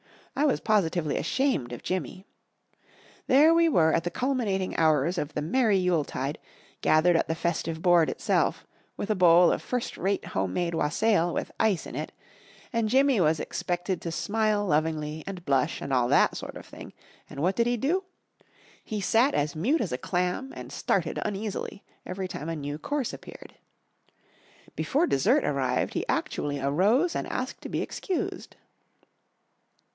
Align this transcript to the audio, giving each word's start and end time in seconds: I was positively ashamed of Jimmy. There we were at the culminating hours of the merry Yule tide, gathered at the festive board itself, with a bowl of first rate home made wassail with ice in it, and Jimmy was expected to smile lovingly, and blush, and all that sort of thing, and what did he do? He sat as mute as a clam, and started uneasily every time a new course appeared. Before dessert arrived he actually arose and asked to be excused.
I 0.35 0.45
was 0.45 0.59
positively 0.61 1.17
ashamed 1.17 1.71
of 1.71 1.83
Jimmy. 1.83 2.25
There 3.27 3.53
we 3.53 3.69
were 3.69 3.93
at 3.93 4.03
the 4.03 4.09
culminating 4.09 4.75
hours 4.77 5.19
of 5.19 5.35
the 5.35 5.41
merry 5.43 5.77
Yule 5.77 6.05
tide, 6.05 6.39
gathered 6.79 7.15
at 7.15 7.27
the 7.27 7.35
festive 7.35 7.83
board 7.83 8.09
itself, 8.09 8.65
with 8.97 9.11
a 9.11 9.15
bowl 9.15 9.51
of 9.51 9.61
first 9.61 9.97
rate 9.97 10.27
home 10.27 10.53
made 10.53 10.73
wassail 10.73 11.31
with 11.31 11.51
ice 11.59 11.85
in 11.85 11.95
it, 11.95 12.11
and 12.73 12.89
Jimmy 12.89 13.21
was 13.21 13.39
expected 13.39 14.01
to 14.01 14.11
smile 14.11 14.65
lovingly, 14.65 15.23
and 15.27 15.45
blush, 15.45 15.81
and 15.81 15.93
all 15.93 16.07
that 16.07 16.35
sort 16.35 16.55
of 16.55 16.65
thing, 16.65 16.93
and 17.29 17.41
what 17.41 17.55
did 17.57 17.67
he 17.67 17.77
do? 17.77 18.03
He 18.83 19.01
sat 19.01 19.35
as 19.35 19.55
mute 19.55 19.81
as 19.81 19.91
a 19.91 19.99
clam, 19.99 20.51
and 20.55 20.71
started 20.71 21.19
uneasily 21.23 21.83
every 22.07 22.27
time 22.27 22.49
a 22.49 22.55
new 22.55 22.79
course 22.79 23.13
appeared. 23.13 23.53
Before 24.75 25.05
dessert 25.05 25.43
arrived 25.43 25.93
he 25.93 26.07
actually 26.07 26.59
arose 26.59 27.15
and 27.15 27.27
asked 27.27 27.61
to 27.61 27.69
be 27.69 27.83
excused. 27.83 28.55